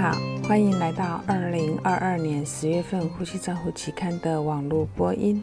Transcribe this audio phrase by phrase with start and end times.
[0.00, 5.42] 好，欢迎来到二零二二年十月份《呼吸照护期刊》的网络播音。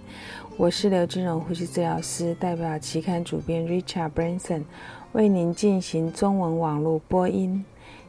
[0.55, 4.63] 我是刘金荣呼吸治疗师，代表期刊主编 Richard Branson
[5.11, 7.65] 为您进行中文网络播音。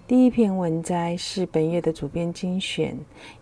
[0.07, 2.97] 第一篇文摘是本月的主编精选，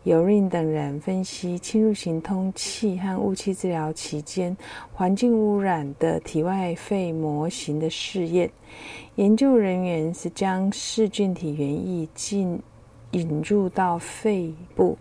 [0.05, 4.57] 由 Rin 等人分析侵入型通气和雾气治疗期间
[4.95, 8.51] 环境污染的体外肺模型的试验。
[9.17, 12.59] 研究人员是将噬菌体原液进
[13.15, 14.99] 引入到肺部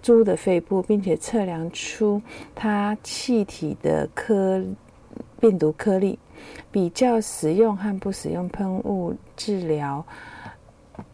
[0.00, 2.22] 猪的肺部，并且测量出
[2.54, 4.62] 它气体的颗
[5.40, 6.18] 病毒颗粒，
[6.70, 10.04] 比较使用和不使用喷雾治疗。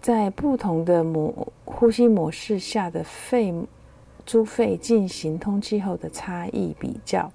[0.02, 1.32] 在不同的模
[1.64, 3.54] 呼吸模式下的肺
[4.26, 7.32] 猪肺进行通气后的差异比较，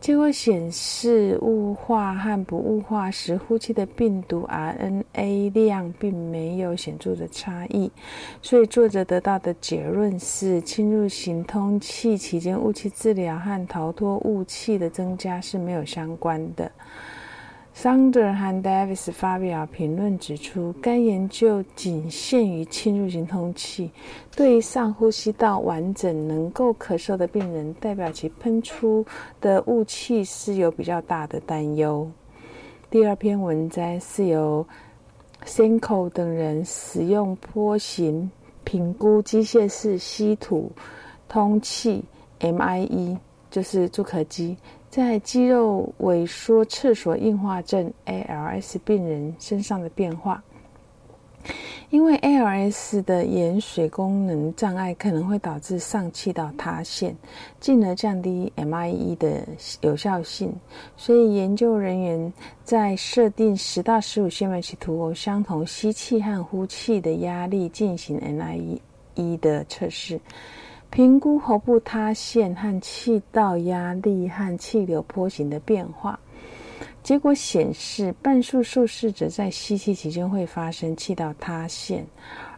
[0.00, 7.90] 结果显示雾化和不雾化时呼气的病毒 RNA 量并没有显著的差异，
[8.40, 16.70] 所以作者得到的结论是，侵入型通气期间雾气治疗和逃脱雾气的增加是没有相关的。
[17.80, 23.88] Sander 和 Davis 发表评论指出，该研究仅限于侵入型通气，
[24.34, 29.06] 对于上呼吸道完整能够咳嗽的病人，代表其喷出
[29.40, 32.10] 的雾气是有比较大的担忧。
[32.90, 34.66] 第二篇文摘是由
[35.44, 38.28] Senko 等人使用波形
[38.64, 40.72] 评估机械式稀土
[41.28, 42.02] 通气
[42.40, 43.16] （MIE），
[43.52, 44.56] 就是助咳机。
[44.90, 50.42] 在肌肉萎缩厕所硬化症 （ALS） 病人身上的变化，
[51.90, 57.14] 因为 ALS 的盐水功能障碍可能会导致上气道塌陷，
[57.60, 59.46] 进而降低 MIE 的
[59.82, 60.52] 有效性。
[60.96, 62.32] 所以，研究人员
[62.64, 70.18] 在设定十到十五线脉起图偶相同吸气和呼气的压力进行 MIE 的测试。
[70.90, 76.18] 评估喉部塌陷和气道压力和气流波形的变化，
[77.02, 82.04] 结果显示，半数受试者在吸气期间会发生气道塌陷，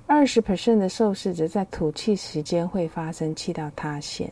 [0.07, 4.31] 二十 percent 的受试者在吐气时间会发生气道塌陷。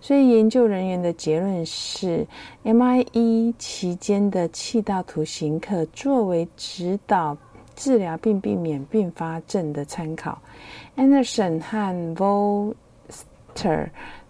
[0.00, 2.26] 所以，研究人员的结论是
[2.64, 7.36] ，MIE 期间的气道图形可作为指导
[7.74, 10.40] 治疗并避免并发症的参考。
[10.96, 12.74] Anderson 和 Vol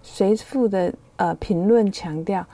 [0.02, 2.46] 随附的呃评论强调，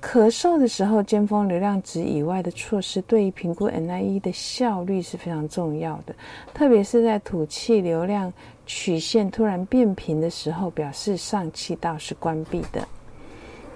[0.00, 6.14] 咳嗽的时候尖峰流量值以外的措施对于评估 NIE 的效率是非常重要的，
[6.54, 8.32] 特别是在吐气流量
[8.64, 12.86] 曲线突然变平的时候，表示上气道是关闭的。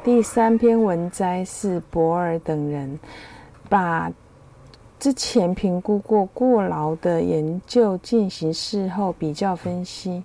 [0.02, 2.98] 第三篇文摘是博尔等人
[3.68, 4.10] 把
[4.98, 10.22] 之前评估过过劳的研究进行事后比较分析。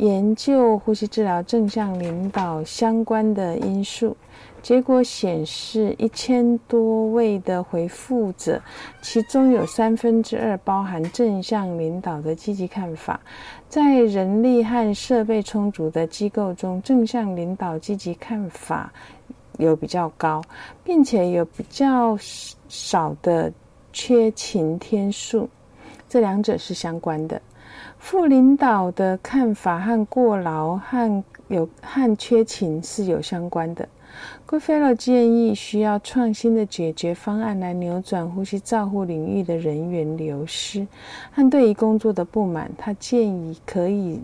[0.00, 4.16] 研究呼吸治疗正向领导相关的因素，
[4.62, 8.62] 结果显示，一千多位的回复者，
[9.02, 13.20] 其中有三分之二包含正向领导的积极看法。
[13.68, 18.90] 在人力和设备充足的机构中，正向领导积极看法
[19.58, 20.42] 有比较高，
[20.82, 22.16] 并且有比较
[22.70, 23.52] 少的
[23.92, 25.46] 缺勤天数，
[26.08, 27.38] 这两者是相关的。
[28.00, 33.86] 副领导的看法和过劳和有和缺勤是有相关的。
[34.46, 40.84] g o o d f e l l o 建议需要创新的解决方案来扭转呼吸照护领域的人员流失
[41.30, 42.70] 和对于工作的不满。
[42.76, 44.20] 他建议可以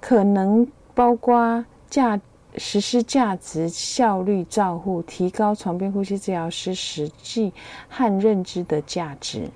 [0.00, 2.20] 可能包括价
[2.58, 7.52] 实施价值效率照护，提高床边呼吸治疗师实际
[7.88, 9.48] 和认知的价值。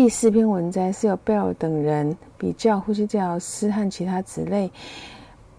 [0.00, 4.70] 第四篇文摘是由贝尔等人比较呼吸治疗师和其他职类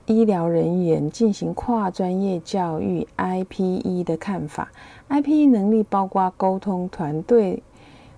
[0.05, 4.71] 医疗人员进行跨专业教育 IPE 的看法。
[5.09, 7.61] IPE 能力包括沟通、团队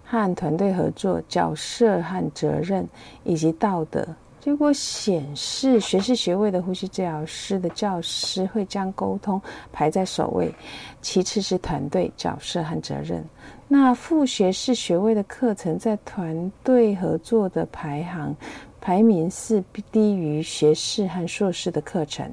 [0.05, 2.87] 和团队合作、角色和责任
[3.23, 4.09] 以及道德。
[4.41, 9.39] 结果显示，学士学位的呼吸治疗师的教师会将沟通
[9.71, 10.51] 排在首位，
[10.99, 13.23] 其次是团队、角色和责任。
[13.67, 18.35] 那副学士学位的课程在团队合作的排行
[18.81, 22.27] 排名是低于学士和硕士的课程。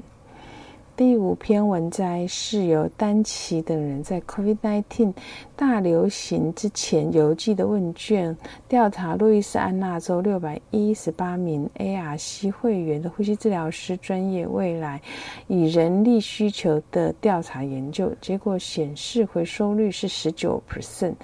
[0.98, 5.14] 第五篇文摘是由丹奇等人在 COVID-19
[5.54, 8.36] 大流行之前邮寄的问卷
[8.68, 15.00] 调查路易斯安那州六百一十八名 ARC 会员的呼吸治疗师专业未来
[15.46, 21.14] 以人力需求的调查研究结果显示，回收率是十九 percent。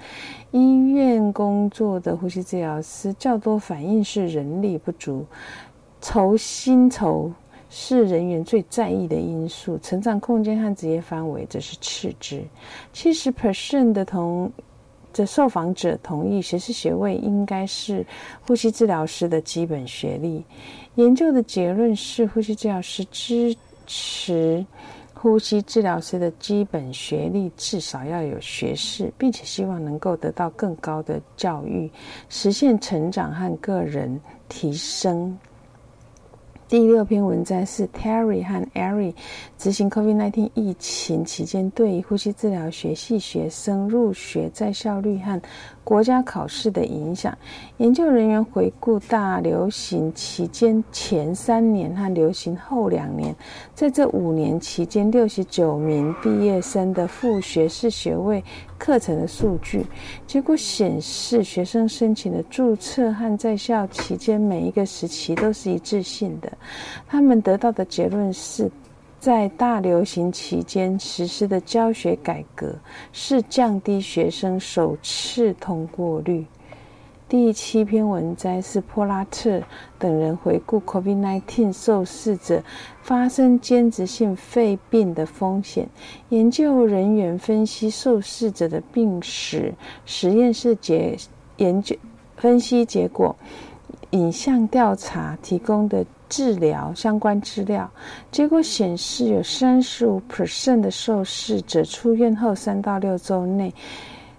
[0.51, 5.25] 医院工作的呼吸治疗师较多反映是人力不足，
[5.99, 7.33] 酬薪酬。
[7.77, 12.41] 是人员最在意的因素，成长空间和职业范围则是次之。
[12.93, 14.49] 七十 percent 的同
[15.11, 18.05] 的受访者同意学士学位应该是
[18.47, 20.41] 呼吸治疗师的基本学历。
[20.95, 23.53] 研究的结论是，呼吸治疗师支
[23.85, 24.65] 持
[25.13, 31.91] 呼吸治疗师的基本学历至少要有学士，并且希望能够得到更高的教育，
[32.29, 34.17] 实现成长和个人
[34.47, 35.37] 提升。
[36.67, 39.13] 第六篇文章是 Terry 和 Ari
[39.55, 45.39] 执行 COVID-19 疫情期间对于呼吸治疗学系学生入学在校率和
[45.85, 47.37] 国家考试的影响。
[47.77, 53.33] 研究人员回顾大流行期间前三年和流行后两年，
[53.73, 58.43] 在这五年期间，六十九名毕业生的副学士学位
[58.77, 59.85] 课程的数据。
[60.25, 66.51] 结果显示，学生申请的注册和在校期间每一个时期都是一致性的。
[67.07, 68.69] 他们得到的结论是。
[69.19, 72.75] 在大流行期间实施的教学改革
[73.11, 76.45] 是降低学生首次通过率。
[77.27, 79.63] 第七篇文摘是波拉特
[79.97, 82.61] 等人回顾 COVID-19 受试者
[83.01, 85.89] 发生间质性肺病的风险。
[86.29, 89.73] 研究人员分析受试者的病史、
[90.05, 91.17] 实验室结
[91.57, 91.95] 研究
[92.37, 93.35] 分析结果、
[94.11, 96.05] 影像调查提供的。
[96.29, 97.89] 治疗相关资料
[98.31, 103.73] 结果显示，有三十五 percent 的受试者出院后三到六周内，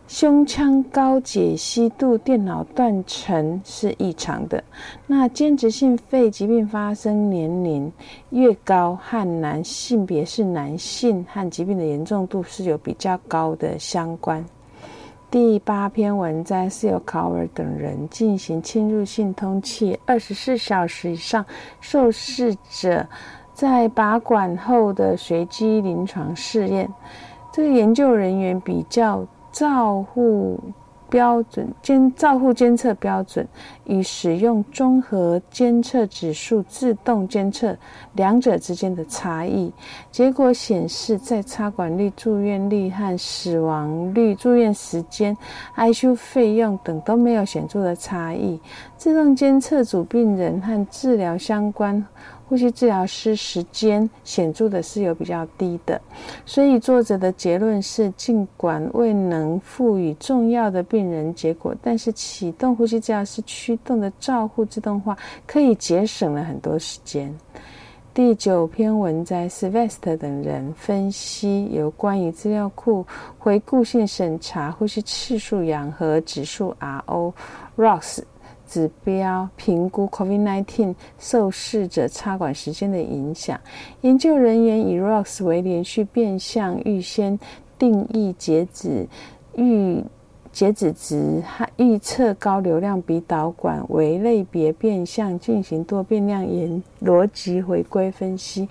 [0.08, 4.62] 胸腔高解析度电脑断层是异常的。
[5.06, 7.90] 那间质性肺疾病发生年龄
[8.30, 14.44] 越高，和男性别是男性和疾病的严重度是有比较高的相关。
[15.28, 21.44] 第八篇文章是由考尔等人进行侵入性通气二十四小时以上
[21.80, 23.04] 受试者
[23.52, 26.88] 在拔管后的随机临床试验。
[27.52, 30.60] 这个研究人员比较照护。
[31.08, 33.46] 标准监照护监测标准
[33.84, 37.76] 与使用综合监测指数自动监测
[38.14, 39.72] 两者之间的差异，
[40.10, 45.36] 结果显示，在插管率、住院率和死亡率、住院时间、
[45.76, 48.60] ICU 费用等都没有显著的差异。
[48.96, 52.04] 自动监测组病人和治疗相关。
[52.48, 56.00] 呼吸治疗师时间显著的是有比较低的，
[56.44, 67.36] 所以作者的结论是：尽管未能赋予重要的病人结果，但是启动呼吸治疗师驱动的照护自动化可以节省了很多时间。
[68.14, 73.04] 第九篇文摘是 West 等人分析有关于资料库
[73.40, 77.32] 回顾性审查呼吸次数氧和指数 RO
[77.76, 78.20] ROX。
[78.66, 83.58] 指标评估 COVID-19 受试者插管时间的影响。
[84.02, 87.38] 研究人员以 ROX 为连续变相预先
[87.78, 89.06] 定义截止
[89.56, 90.02] 预。
[90.56, 91.42] 截止值
[91.76, 98.66] 预测高流量鼻导管为类别变相进行多变量沿逻辑回归分析，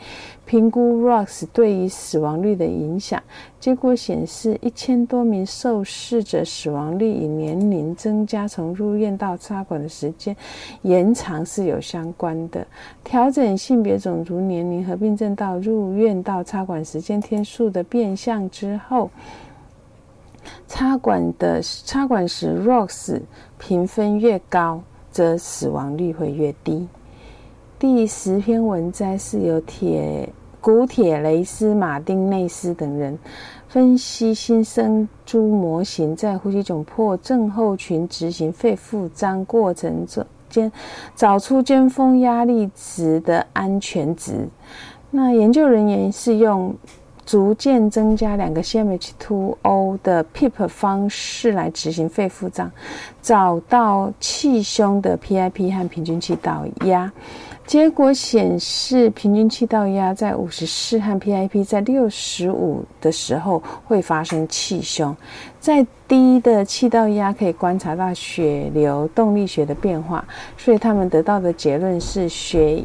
[0.47, 3.21] 评估 ROX 对于死亡率的影响。
[3.59, 10.35] 结果显示，一千多名受试者死亡率与年龄增加从入院到插管的时间
[10.81, 12.65] 延长是有相关的。
[13.03, 19.07] 调整性别、种族、年龄和病症到入院到插管时间天数的变相之后。
[20.67, 23.21] 插管的插管时，ROX
[23.57, 26.87] 评分越高，则死亡率会越低。
[27.77, 30.27] 第十篇文摘是由铁
[30.61, 33.17] 古铁雷斯、马丁内斯等人
[33.67, 40.71] 分析新生猪模型在呼吸窘迫症候群执行肺复张过程中间
[41.15, 44.47] 找出尖峰压力值的安全值。
[45.11, 46.75] 那研究人员是用。
[47.25, 52.71] 逐渐增加两个 CMH2O 的 PIP 方式来执行肺复张，
[53.21, 57.11] 找到气胸的 PIP 和平均气道压。
[57.65, 65.15] 结果显示，平均气道压在五十四和 PIP 在六十五的时候会发生气胸。
[65.59, 70.23] 在低的气道压可以观察到血流动力学的变化，
[70.55, 72.83] 所以他们得到的结论是血。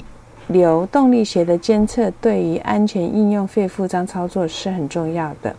[0.53, 5.55] 流动力学的监测对于安全应用肺复张操作是很重要的。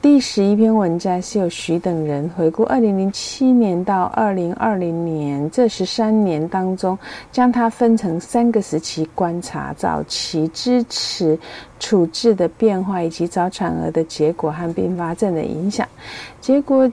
[0.00, 6.96] 第十一篇文摘是由徐等人回顾二零零七年到二零二零年这十三年当中，
[7.32, 11.36] 将它分成三个时期观察早期支持
[11.80, 15.84] 处置的变化，以及早产儿的结果和并发症的影响。
[16.40, 16.88] 结果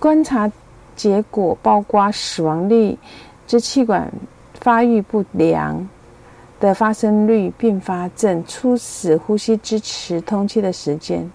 [0.00, 0.50] 观察
[0.96, 2.98] 结果包括死亡率、
[3.46, 4.10] 支气管
[4.54, 5.88] 发育不良
[6.60, 11.28] 的发生率、并发症、初始呼吸支持通气的时间。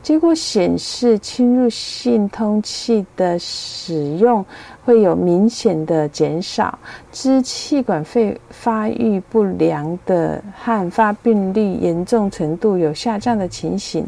[0.00, 4.44] 结果显示，侵入性通气的使用
[4.84, 6.78] 会有明显的减少，
[7.10, 14.06] 支气管肺发育不良的和发病率严重程度有下降的情形。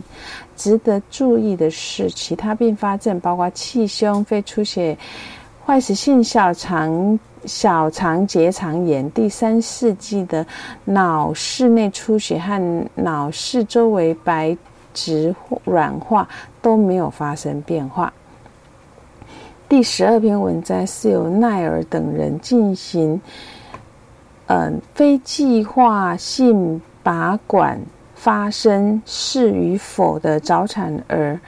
[0.57, 4.97] 值得注意的是，其他并发症包括气胸、肺出血、
[5.67, 10.47] 坏死性小肠小肠结肠炎、第三世纪的
[10.85, 14.57] 脑室内出血和脑室周围白。
[14.93, 15.33] 质
[15.65, 16.29] 软化
[16.61, 18.13] 都没有发生变化。
[19.69, 23.21] 第十二篇文章是由奈尔等人进行，
[24.49, 27.81] 嗯，非计划性拔管
[28.17, 31.41] 发生是与否的早产儿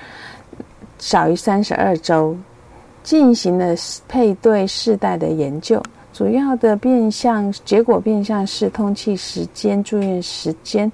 [1.00, 2.36] 小于三十二周，
[3.02, 3.74] 进行了
[4.08, 5.82] 配对世代的研究。
[6.12, 10.90] 主要的变相结果变相是通气时间、住院时间。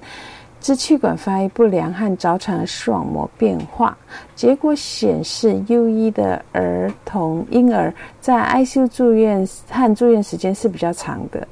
[0.61, 3.97] 支气管发育不良和早产儿视网膜变化
[4.35, 11.47] 结果显示，U 一的儿童婴儿在 ICU 住院和住院时间是比较长的，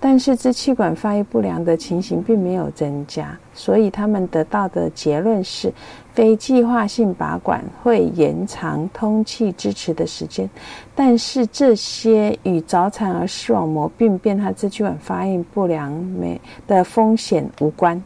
[0.00, 5.72] 但是支气管发育不良的情形并没有增加，所以他们得到的结论是，
[6.12, 10.48] 非计划性拔管会延长通气支持的时间，
[10.94, 18.00] 但是这些与早产儿视网膜病变和支气管发育不良没的风险无关。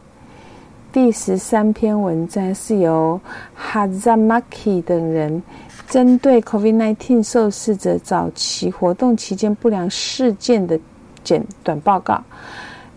[0.93, 3.19] 第十三篇文章是由
[3.59, 5.43] Hazamaki 等人
[5.89, 10.79] 针对 COVID-19 受试者早期活动期间不良事件的
[11.25, 12.23] 简短报告。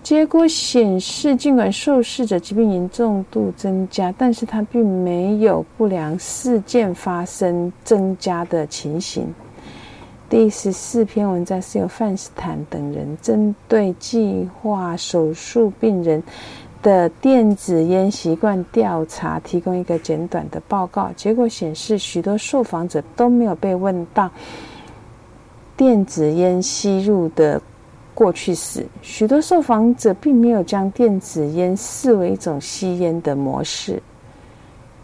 [0.04, 9.26] 结果显示，尽管受试者疾病严重度增加，但是他并没有不良事件发生增加的情形。
[10.28, 16.22] 第十四篇文章是由范斯坦等人针对计划手术病人。
[16.82, 24.30] 的电子烟习惯调查提供一个简短的报告，结果显示，许多受访者都没有被问到
[25.76, 27.60] 电子烟吸入的
[28.14, 28.86] 过去式。
[29.02, 34.02] 许多受访者并没有将电子烟视为一种吸烟的模式。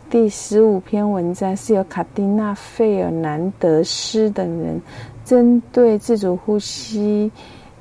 [0.09, 4.81] 第十五篇文章是由卡蒂娜·费尔南德斯等人
[5.25, 7.31] 针对自主呼吸。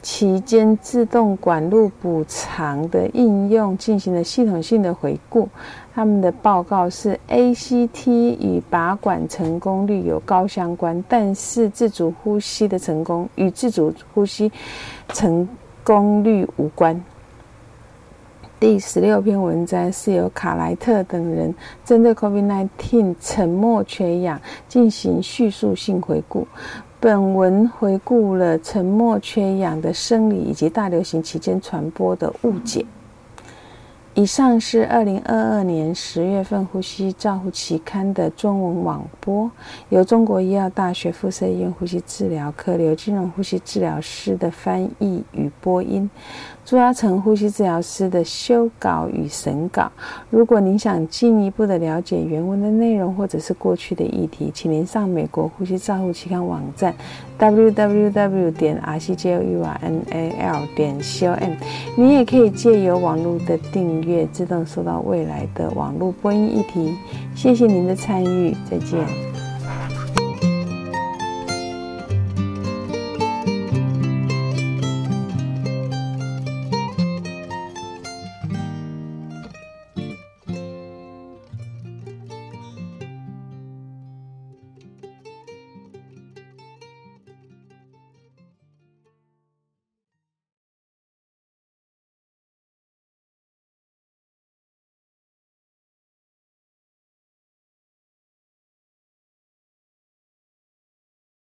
[0.06, 5.50] 期间自动管路补偿的应用进行了系统性的回顾。
[5.96, 14.52] 他们的报告是：ACT 与拔管成功率有高相关，但是自主呼吸的成功与自主呼吸
[15.10, 15.50] 成
[15.84, 17.04] 功率无关。
[18.60, 26.48] 第十六篇文章是由卡莱特等人针对 COVID-19 沉默缺氧进行叙述性回顾。
[27.06, 32.84] 本文回顾了沉默缺氧的生理以及大流行期间传播的误解。
[34.16, 39.52] 以上是二零二二年十月份《呼吸照护期刊》的中文网播，
[39.90, 46.10] 由中国医药大学附设医院呼吸治疗科刘金荣呼吸治疗师的翻译与播音。
[46.66, 49.92] 朱阿成呼吸治疗师的修稿与审稿。
[50.32, 56.92] 如果您想进一步的了解原文的内容，或者是过去的议题，请您上美国呼吸照护期刊网站
[57.38, 61.38] www 点 r c j u r n a l 点 com。
[61.96, 66.96] 您也可以借由网络的订阅，自动收到未来的网络播音议题。
[67.36, 69.35] 谢谢您的参与，再见。